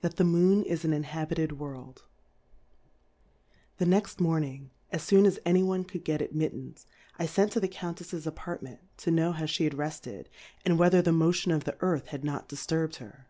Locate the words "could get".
5.84-6.22